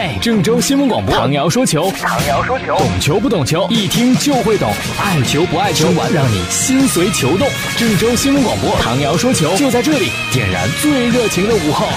[0.00, 7.48] 嘿，郑州新闻广播，唐瑶说球，唐瑶说球，懂球不懂球，一听就会懂，爱球不爱球，玩让你心随球动。
[7.76, 11.88] 郑州新闻广播，唐瑶说球就在这里，点燃最热情的午后。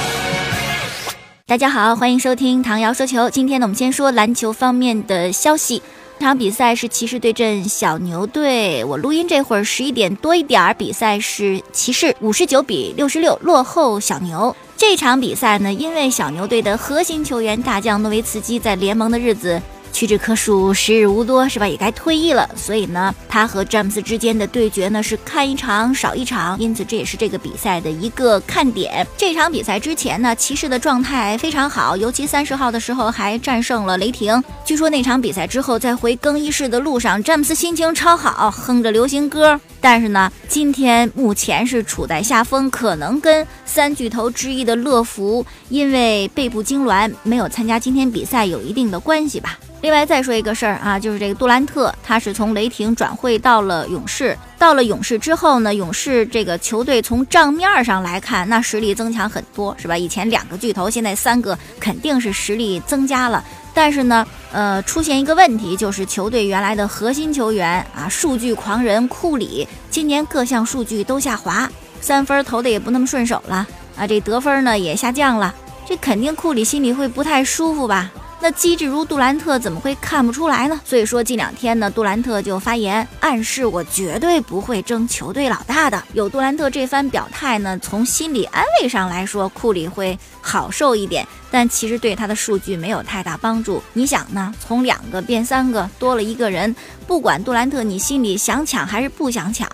[1.46, 3.30] 大家好，欢迎收听唐瑶说球。
[3.30, 5.84] 今天呢，我们先说篮球方面的消息。
[6.18, 8.84] 这场比赛是骑士对阵小牛队。
[8.84, 14.56] 我录音这会儿十一点多一点儿，比赛是骑士五十九比六十六落后小牛。
[14.82, 19.62] 这场比赛呢，因为小牛队的核心球员大将诺维茨基在联盟的日子。
[19.92, 21.68] 屈指可数，时日无多，是吧？
[21.68, 22.50] 也该退役了。
[22.56, 29.06] 所以呢，他和詹姆斯之间的对决呢是看一场少一场，因此这也是这个比赛的一个看点。
[29.18, 34.44] 这场比赛之前呢，骑士的状态非常好，尤其三十号的时候还战胜了雷霆。
[34.66, 39.60] 据说那场比赛之后，在回更衣室的路上，詹姆斯心情超好，哼着流行歌。
[39.80, 49.58] 但是呢，今天目前是处在下风，可能跟三巨头之一的乐福因为背部痉挛没有参加今天比赛有一定的关系吧。
[49.82, 54.38] 另外再说一个事儿啊，就是这个杜兰特，他是从雷霆转会到了勇士。
[54.60, 59.98] 到了勇士之后呢，勇士这个球队从账面上来看，那实力增强很多，是吧？
[59.98, 63.44] 以前两个巨头，现在三个，肯定是实力增加了。
[63.74, 71.68] 但是呢，呃，出现一个问题，就是球队原来的核心球员啊，数据狂人库里，今年各项数据都下滑，
[72.00, 73.66] 三分投的也不那么顺手了
[73.98, 75.52] 啊，这得分呢也下降了，
[75.88, 78.12] 这肯定库里心里会不太舒服吧？
[78.44, 80.82] 那机智如杜兰特怎么会看不出来呢？
[80.84, 86.04] 所以说近两天呢，杜兰特就发言暗示我绝对不会争球队老大的。
[86.14, 93.82] 有杜兰特这番表态呢，从心理安慰上来说，库里会好受一点，但其实对他的数据没有太大帮助。
[93.94, 94.52] 你想呢？
[94.60, 96.76] 从两个变三个，多了一个人，
[97.06, 99.70] 不管杜兰特你心里想抢还是不想抢，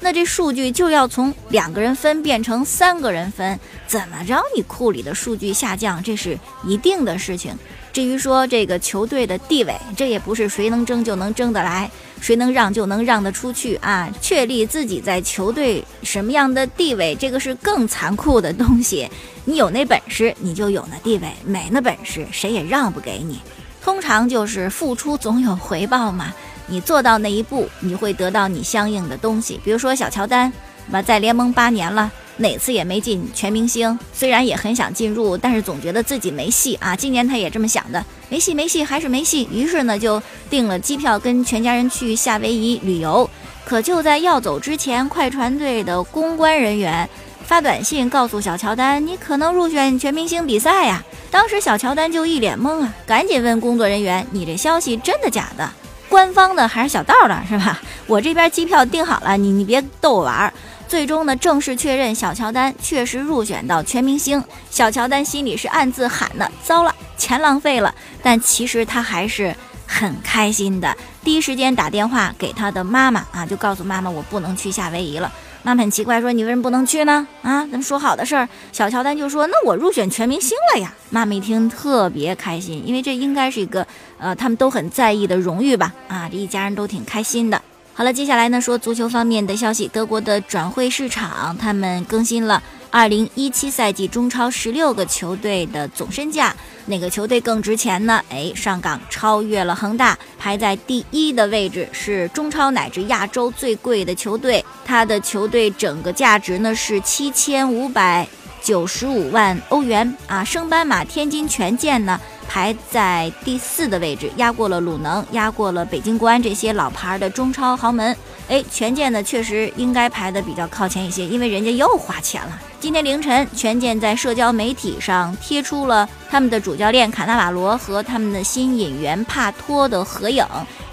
[0.00, 7.56] 那这数据就要从两个人分变成三个人分，怎么着你库里的数据下降，这是一定的事情。
[7.92, 14.08] 至于说这个球队的地位，这也不是谁能争就能争得来，谁能让就能让得出去啊！
[14.20, 19.08] 确立自己在球队什么样的地位，这个是更残酷的东西。
[19.44, 23.40] 你有那本事，你就有那地位；没那本事，谁也让不给你。
[23.82, 26.32] 通常就是付出总有回报嘛。
[26.66, 29.58] 你做到那一步，你会得到你相应的东西。
[29.64, 30.52] 比如说小乔丹，
[30.90, 32.10] 么，在联盟八年了。
[32.40, 36.94] 哪次也没进全明星，虽然也很想进入，但是总觉得自己没戏啊。
[36.94, 39.48] 今年他也这么想的，没戏没戏还是没戏。
[39.50, 43.28] 于是呢，就订了机票跟全家人去夏威夷旅游。
[43.64, 47.10] 可就在要走之前，快船队的公关人员
[47.44, 55.68] 发短信告诉小乔丹：“你可能入选全明星比赛呀。”当时小乔丹就一脸懵啊，赶紧问工作人员：“你这消息真的假的？
[56.08, 57.82] 官方的还是小道的，是吧？
[58.06, 60.52] 我这边机票订好了，你你别逗我玩儿。”
[60.88, 64.42] 最终呢，正式确认小乔丹确实入选到全明星。
[64.70, 69.54] 小乔丹心里是暗自喊的：“糟了，钱浪费了。”但其实他还是
[69.86, 70.96] 很开心的。
[71.22, 75.30] 第一时间打电话给他的妈妈啊，就告诉妈妈：“我不能去夏威夷了。”
[75.62, 77.26] 妈妈很奇怪，说：“你为什么不能去呢？
[77.42, 83.86] 啊，咱们说好的事儿。”小乔丹就说：“那我入选全明星了呀！”妈妈一听特别开心，因为这应该是一个
[84.18, 85.92] 呃他们都很在意的荣誉吧？
[86.08, 87.60] 啊，这一家人都挺开心的。
[87.98, 89.88] 好了，接下来呢说足球方面的消息。
[89.88, 96.54] 德国的转会市场，他们更新了2017赛季中超十六个球队的总身价，
[96.86, 98.22] 哪个球队更值钱呢？
[98.30, 104.64] 哎，上港超越了恒大，排在第一的位置，是中超乃至亚洲最贵的球队。
[104.84, 108.24] 它的球队整个价值呢是七千五百
[108.62, 110.44] 九十五万欧元啊。
[110.44, 112.20] 升班马天津权健呢？
[112.48, 118.16] 排在第四的位置，压过了鲁能，压过了北京国安这些老牌的中超豪门。
[118.48, 122.58] 哎，权健呢确实应该排的比较靠前一些，因为人家又花钱了。
[122.80, 130.46] 今天凌晨，权健在社交媒体上贴出了他们的主教练卡纳瓦罗和他们的新引援帕托的合影，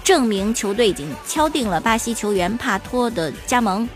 [0.04, 3.88] 证明球队已经敲定了巴西球员帕托的加盟。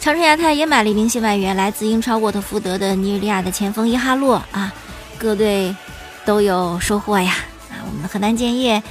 [0.00, 4.74] 长春亚泰也买了一名新外援，来自英超沃特福德的尼日利亚的前锋伊哈洛啊，
[5.16, 5.74] 各队。
[6.24, 7.36] 都有收获呀！
[7.70, 8.82] 啊，我们的河南建业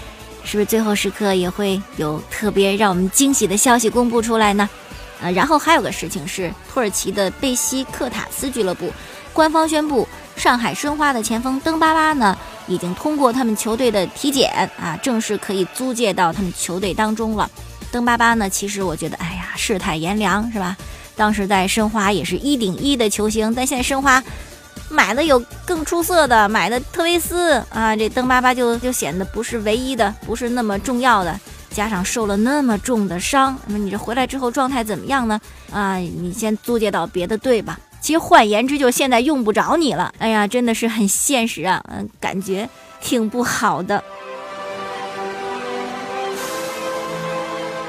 [0.44, 4.70] 是不是最后时刻也会有特别让我们惊喜的消息公布出来呢？
[5.22, 8.92] 啊，然后还有个事情是，土耳其的贝西克塔斯俱乐部
[9.34, 12.38] 官方宣布，上海申花的前锋登巴巴呢
[12.68, 17.50] 已经通过他们球队的体检啊，正式可以租借到他们球队当中了。
[17.92, 20.76] 登巴巴呢，其实我觉得，哎呀，世态炎凉是吧？
[21.16, 24.24] 当时在申花也是一顶一的球星，但现在申花。
[24.94, 31.38] 买的有更出色的，买的特维斯啊，这登巴巴就就显得不是唯一的，不是那么重要的，
[31.72, 35.42] 加上受了那么重的伤，那么你这回来之后状态怎么样呢？
[35.72, 37.80] 啊，你先租借到别的队吧。
[38.00, 40.14] 其实换言之，就现在用不着你了。
[40.20, 42.70] 哎呀，真的是很现实啊，嗯，感觉
[43.02, 44.04] 挺不好的。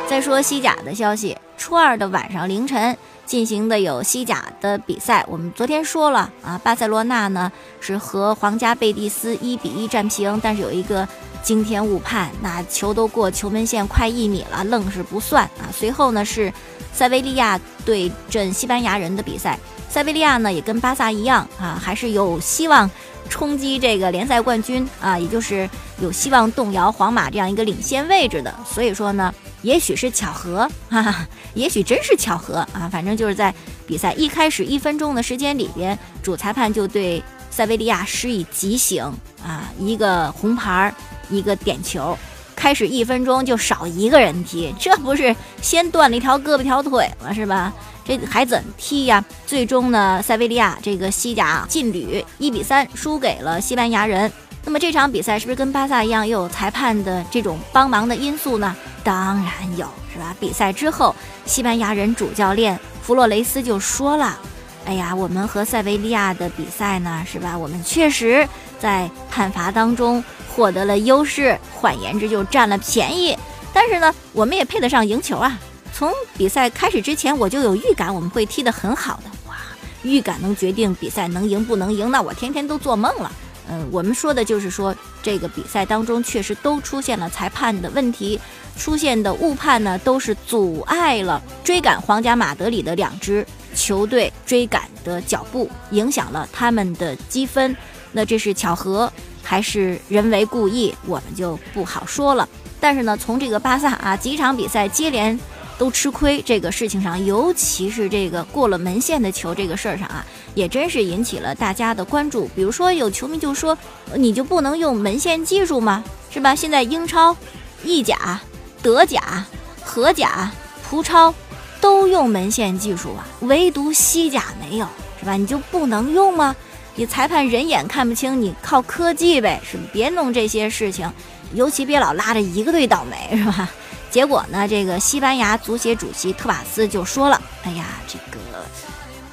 [0.09, 5.25] 再说西甲的消息，初二的晚上凌晨进行的有西甲的比赛。
[5.29, 7.51] 我们昨天说了啊，巴塞罗那呢
[7.81, 11.07] 是和皇家贝蒂斯一比一战平，但是有一个
[11.43, 15.69] 惊天误判，那球都过球门线快一米了，愣是不算啊。
[15.73, 16.53] 随后呢是
[16.93, 22.91] 塞维利亚对阵西班牙人的比赛，塞维利亚呢也跟巴萨一样啊，还是有希望。
[23.31, 25.69] 冲击这个联赛冠军啊，也就是
[25.99, 28.55] 有希望动摇皇马这样一个领先位置的。
[28.67, 29.35] 所以说呢，
[29.65, 32.89] 也许是巧合， 哈哈，也许真是巧合啊。
[32.93, 33.53] 反正就是在
[33.87, 37.21] 比赛一开始一分钟的时间里边，主裁判就对
[37.51, 39.03] 塞维利亚施以极刑
[39.43, 40.95] 啊，一个红牌，
[41.31, 42.17] 一个点球。
[42.55, 47.73] 开始一分钟就少一个人踢，这不是先断了一条胳膊条腿了是吧？
[48.07, 49.23] 这还怎踢呀？
[49.47, 54.31] 最终呢，塞维利亚这个西甲劲旅一比三输给了西班牙人。
[54.65, 58.75] 那么这场比赛是不是跟巴萨一样，又有裁判的这种帮忙的因素呢？
[59.05, 60.35] 当然有，是吧？
[60.41, 61.15] 比赛之后，
[61.45, 64.39] 西班牙人主教练弗洛雷斯就说了
[64.87, 67.57] ：“哎呀，我们和塞维利亚的比赛呢，是吧？
[67.57, 73.37] 我们确实在判罚当中获得了优势，换言之就占了便宜。
[73.73, 75.59] 但是呢，我们也配得上赢球啊。”
[75.93, 79.31] 从比赛开始之前，我就有预感我们会踢得很好的。
[79.47, 79.55] 哇，
[80.03, 83.31] 预感能决定比赛能赢不能赢，那我天天都做梦了。
[83.69, 88.39] 嗯，我们说的就是说，这个比赛当中确实都出现了裁判的问题，
[88.77, 97.75] 出现的误判呢，都是阻碍了追赶皇家马德里的两支球队追赶的脚步，影响了他们的积分。
[98.13, 99.11] 那这是巧合
[99.43, 102.49] 还是人为故意，我们就不好说了。
[102.79, 105.39] 但是呢，从这个巴萨啊几场比赛接连。
[105.77, 110.25] 都吃亏这个事情上，尤其是这个过了门线的球这个事儿上啊，
[110.55, 112.49] 也真是引起了大家的关注。
[112.55, 113.77] 比如说有球迷就说
[114.15, 116.05] ：“你就不能用门线技术吗？
[116.31, 116.55] 是吧？
[116.55, 117.37] 现在英超、
[117.83, 118.41] 意甲、
[118.83, 119.45] 德甲、
[119.83, 120.51] 荷甲、
[120.89, 121.35] 葡超
[121.81, 124.87] 都用门线技术啊，唯独西甲没有，
[125.19, 125.33] 是吧？
[125.35, 126.55] 你就不能用吗？
[126.95, 129.77] 你裁判人眼看不清，你靠科技呗，是？
[129.93, 131.11] 别弄这些事情，
[131.53, 133.69] 尤其别老拉着一个队倒霉，是吧？”
[134.15, 134.69] 结果呢？
[134.69, 138.39] 这个西班牙足协主席特瓦斯就说了：“哎呀，这个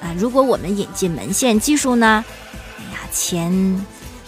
[0.02, 2.26] 啊，如果我们引进门线技术呢，
[2.80, 3.52] 哎呀，钱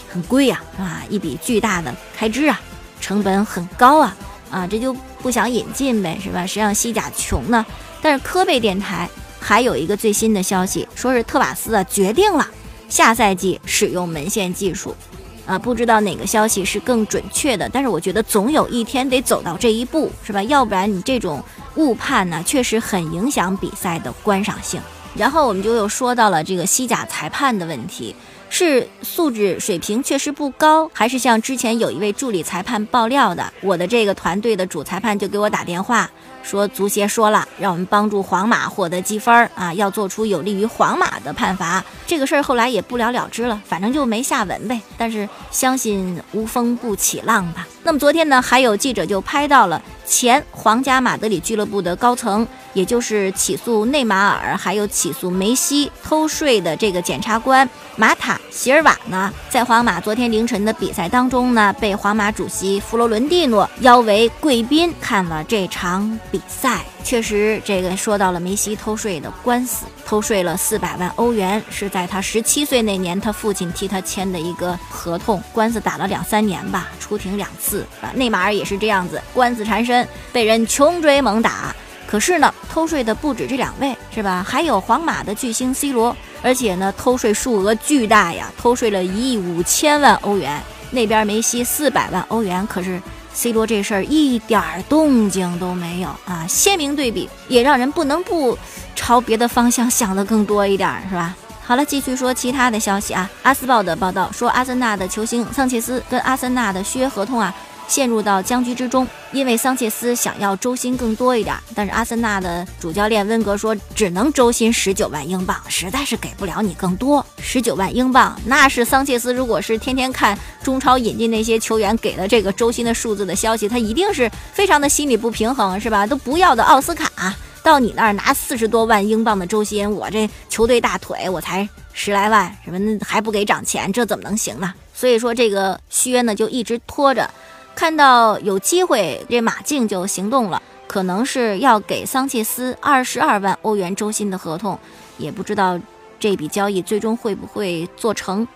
[0.08, 1.02] 很贵呀，是吧？
[1.10, 2.62] 一笔巨大的开支啊，
[3.02, 4.16] 成本很高啊，
[4.52, 6.46] 啊，这就不想引进呗，是吧？
[6.46, 7.66] 谁让西甲穷呢？
[8.00, 9.10] 但是科贝电台
[9.40, 12.48] 还有一个最新的消息，说是特瓦斯啊决定了
[12.88, 14.96] 下赛季使用门线技术。”
[15.46, 20.42] 啊，不知道哪个消息是更准确的，但是我觉得总有一天得走到这一步，是吧？
[20.44, 21.44] 要不然你这种
[21.76, 24.80] 误判呢，确实很影响比赛的观赏性。
[25.16, 28.16] 然后我们就又说到了这个西甲裁判的问题，
[28.50, 36.10] 是素质水平确实不高，还是像之前有一位助理裁判爆料的，我的这个团队的主裁判就给我打电话。
[36.44, 41.84] 说足协说了，让我们帮助皇马获得积分儿啊，要做出有利于皇马的判罚。
[42.06, 44.80] 这个事儿后来也不了了之了，反正就没下文呗。
[44.98, 47.66] 但是相信无风不起浪吧。
[47.82, 66.20] 那么昨天呢，还有记者就拍到了前皇家马德里俱乐部的高层，也就是起诉内马尔还有起诉梅西偷税的这个检察官马塔席尔瓦呢，在皇马昨天凌晨的比赛当中呢，被皇马主席弗洛伦蒂诺邀为贵宾看了这场。
[66.34, 78.12] 比赛确实，这个说到了梅西偷税的官司，偷税了四百万欧元，是在他十七岁那年，他父亲替他签的一个合同，官司打了两三年吧，出庭两次啊。
[78.16, 81.76] 内马尔也是这样子，官司缠身，被人穷追猛打。
[82.08, 84.44] 可是呢，偷税的不止这两位，是吧？
[84.44, 90.60] 还有皇马的巨星 C 罗，而且呢，偷税数额巨大呀，偷税了一亿五千万欧元。
[90.90, 93.00] 那边梅西四百万欧元，可是。
[93.34, 96.46] C 罗这事儿一点儿动静都没有啊！
[96.48, 98.58] 鲜明对比，也让人不能不
[98.96, 101.36] 朝别的方向想的更多一点，是吧？
[101.66, 103.30] 好了，继续说其他的消息啊。
[103.42, 107.54] 阿斯报的报道说，阿森纳的球星桑切斯跟阿森纳的续约合同啊。
[107.88, 117.26] 陷入到僵局之中，因为桑切斯想要周薪更多一点，但是阿森纳的主教练温格说只能周薪十九万英镑，实在是给不了你更多。
[117.40, 126.08] 十九万英镑，那是桑切斯如果是天天看中超引进那些球员给了这个周薪的数字的消息，他一定是非常的心理不平衡，是吧？
[126.08, 134.74] 都不要的奥斯卡到你那儿拿四十多万英镑的周薪，我这球队大腿我才十来万，什么还不给涨钱，这怎么能行呢？
[134.94, 137.30] 所以说这个续约呢就一直拖着。
[137.76, 144.78] 看到有机会，这马竞就行动了，可能是要给桑切斯二十二万欧元周薪的合同，
[145.18, 145.80] 也不知道
[146.20, 148.48] 这笔交易最终会不会做成？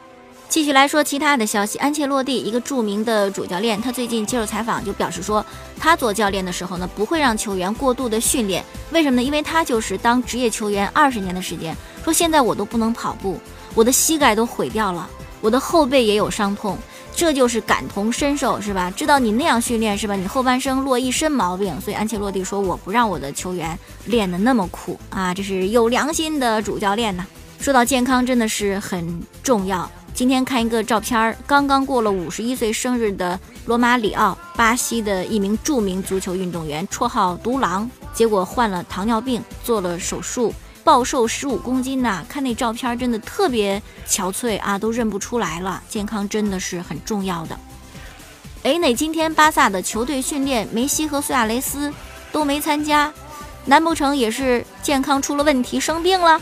[0.48, 5.46] 继续来说其他的消息，安切洛蒂一个著名的主教练，他最近接受采访就表示说，
[5.78, 9.24] 他做教练的时候呢，不会让球员过度的训练，为什么呢？
[9.24, 13.38] 因为他就是当职业球员二十年的时间，说现在我都不能跑步，
[13.76, 15.10] 我的膝盖都毁掉了，
[15.42, 16.78] 我的后背也有伤痛，
[17.18, 18.92] 这就是感同身受，是吧？
[18.92, 20.14] 知道你那样训练是吧？
[20.14, 27.26] 你后半生落一身毛病，所以安切洛蒂说，我不让我的球员练得那么苦啊，这是有良心的主教练呐。
[27.60, 29.90] 说到健康，真的是很重要。
[30.14, 40.54] 今天看一个照片儿，刚刚过了五十一岁生日的罗马里奥，巴西的一名著名足球运动员，绰号“独狼”，结果患了糖尿病，做了手术，
[40.88, 42.24] 暴瘦十五公斤呐！
[42.30, 45.84] 看那照片，真的特别憔悴啊，都认不出来了。
[45.90, 47.60] 健康真的是很重要的。
[48.64, 51.94] 哎，那今天巴萨的球队训练，梅西和苏亚雷斯
[52.32, 53.12] 都没参加，
[53.66, 56.42] 难不成也是健康出了问题，生病了？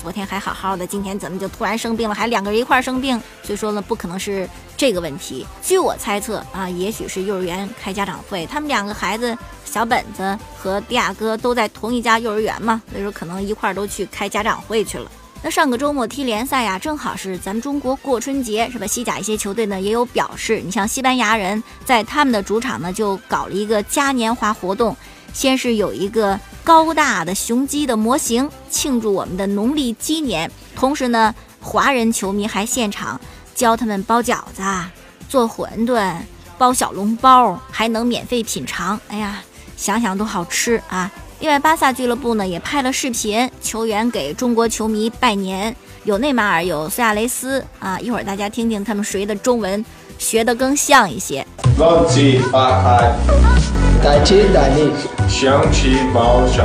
[0.00, 2.14] 昨天还好好的，今天怎么就突然生病了？
[2.14, 5.44] 还两个人一块儿生病，所以说呢，不可能是这个问题。
[5.62, 15.10] 据我猜测啊，也许是幼儿园开家长会，他们两个孩子小本子和迪亚哥都在同一家幼儿园嘛，所以说可能一块儿都去开家长会去了。
[15.42, 18.86] 那上个周末踢联赛呀，正好是咱们中国过春节，是吧？
[18.86, 24.96] 西甲一些球队呢也有表示，你像西班牙人在他们的主场呢就搞了一个嘉年华活动，
[25.32, 26.38] 先是有一个。
[26.66, 33.20] 高大的雄鸡的模型庆祝我们的农历鸡年，同时呢，华人球迷还现场
[33.54, 34.64] 教他们包饺子、
[35.28, 36.12] 做馄饨、
[36.58, 38.98] 包小笼包，还能免费品尝。
[39.06, 39.40] 哎呀，
[39.76, 41.08] 想想都好吃啊！
[41.38, 47.96] 另外，巴萨俱乐部呢也拍了视频，球员给中国球迷拜年，有内马尔，有苏亚雷斯啊。
[48.00, 49.84] 一会儿大家听听他们谁的中文
[50.18, 51.46] 学得更像一些。
[51.78, 53.16] 恭喜发财，
[54.02, 54.90] 大吉大利，
[55.28, 56.64] 身体保重。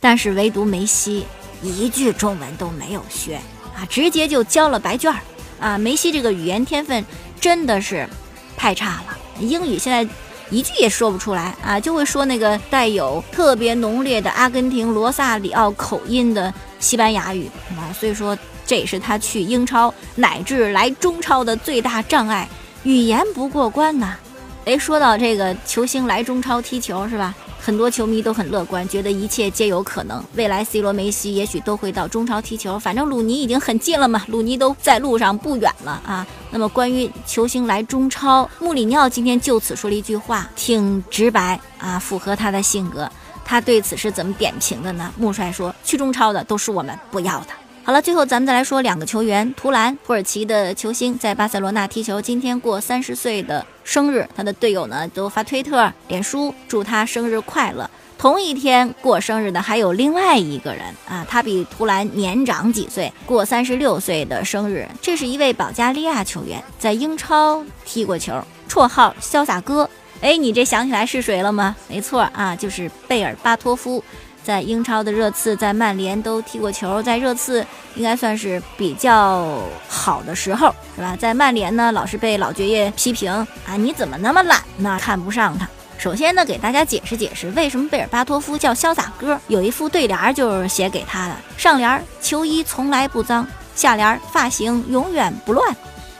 [0.00, 1.26] 但是唯独梅西
[1.62, 3.36] 一句中文都没有学
[3.76, 5.18] 啊，直接就交了白卷儿
[5.60, 5.78] 啊！
[5.78, 7.04] 梅西这个语言天分
[7.40, 8.08] 真的是
[8.56, 10.06] 太差了，英语现在
[10.50, 18.36] 一句也说不出来啊，就会说那个带有特别浓烈的阿根廷罗萨里奥口音的西班牙语啊，所以说。
[18.64, 22.48] 这也是他去英超乃至来中超的最大障碍，
[22.84, 24.16] 语言不过关呐。
[24.64, 27.34] 哎，说到这个球星来中超踢球是吧？
[27.60, 30.22] 很多球迷都很乐观，觉得一切皆有可能。
[30.34, 36.26] 未来 C 罗、梅西也许都会到中超踢球，反正鲁尼已经很近了嘛，鲁尼都在路上不远了啊。
[36.50, 43.08] 那么关于球星来中超，穆里尼奥今天就此说了一句话，挺直白啊，符合他的性格。
[43.44, 45.12] 他对此是怎么点评的呢？
[45.16, 47.48] 穆帅说：“去中超的都是我们不要的。”
[47.84, 57.90] 好了，最后咱们再来说两个球员，图兰，土耳其的球星，在巴塞罗那踢球，今天过三十岁的生日，他的队友呢都发推特、脸书祝他生日快乐。
[58.16, 64.88] 同一天过生日的还有另外一个人啊，他比图兰年长几岁，过三十六岁的生日。
[65.00, 69.90] 这是一位保加利亚球员，在英超踢过球，绰号潇洒哥。
[70.20, 71.74] 哎，你这想起来是谁了吗？
[71.88, 74.04] 没错啊，就是贝尔巴托夫。
[74.44, 79.58] 在英超的热刺，在曼联都踢过球，在热刺应该算是比较
[79.88, 81.16] 好的时候，是吧？
[81.16, 84.98] 在曼联呢，老是被老爵爷批评啊，你怎么那么懒呢？
[85.00, 85.68] 看不上他。
[85.98, 89.38] 首先呢，给大家解释解释，为什么贝尔巴托夫叫潇洒哥？
[89.46, 93.46] 有一副对联就是写给他的，上联球衣从来不脏，
[93.76, 95.76] 下联发型永远不乱。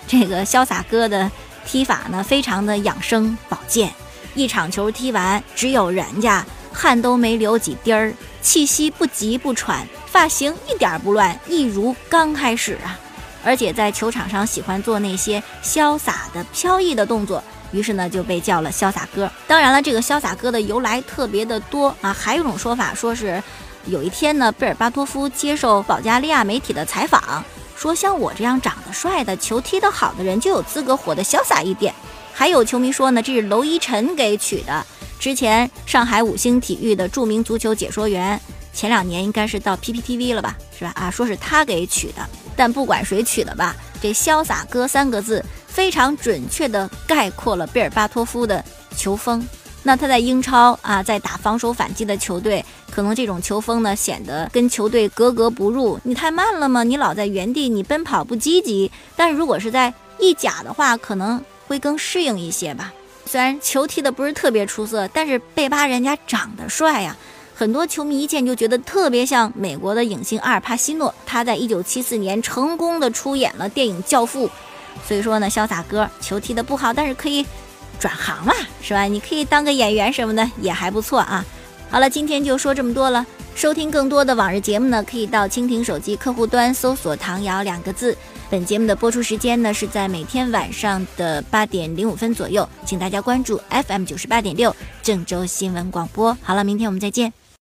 [0.07, 1.29] 这个潇洒哥的
[1.67, 3.93] 踢法呢，非常的养生保健，
[4.35, 6.45] 一场球踢完，只有人家。
[6.73, 12.99] 汗都没流几滴儿，气息不急不喘，发型一点不乱，一如刚开始啊！
[13.45, 19.31] 而且在球场上喜欢做那些潇洒的、飘逸的动作，于是呢就被叫了潇洒哥。
[19.47, 22.13] 当然了，这个潇洒哥的由来特别的多啊！
[22.13, 23.43] 还有一种说法，说是
[23.87, 27.45] 有一天呢，贝尔巴托夫接受保加利亚媒体的采访，
[27.77, 31.93] 说像我这样长得帅的、球踢得好的人就有资格活得潇洒一点。
[32.33, 34.87] 还有球迷说呢，这是娄一晨给取的。
[35.23, 38.41] 之前上海五星体育的著名足球解说员，
[38.73, 40.91] 前两年应该是到 PPTV 了吧，是吧？
[40.97, 42.29] 啊，说是他给取的。
[42.57, 48.65] 但不管谁取的吧，这“潇洒哥”三个字非常准确地概括了贝尔巴托夫的
[48.97, 49.47] 球风。
[49.85, 56.01] 那他在英超啊，在打防守反击的球队，可能这种球风呢显得跟球队格格不入。
[56.03, 56.83] 你太慢了吗？
[56.83, 58.91] 你老在原地，你奔跑不积极。
[59.15, 62.93] 但如果是在意甲的话，可能会更适应一些吧。
[63.33, 67.17] 虽然球踢的不是特别出色，但是贝巴人家长得帅呀，
[67.55, 71.15] 很多球迷一见就觉得特别像美国的影星阿尔帕西诺。
[71.25, 74.47] 他在一九七四年成功的出演了电影《教父》，
[75.09, 77.43] 所以说呢，潇洒哥球踢的不好，但是可以
[77.99, 79.05] 转行嘛，是吧？
[79.05, 81.43] 你可以当个演员什么的也还不错啊。
[81.89, 83.25] 好了，今天就说这么多了。
[83.55, 88.15] 收听更多的往日节目呢，可以到蜻蜓手机客户端搜索“唐瑶”两个字。
[88.53, 96.37] 本节目的播出时间呢是在每天晚上的八点零五分左右，请大家关注 FM 九十八点六郑州新闻广播。
[96.43, 97.33] 好了，明天我们再见。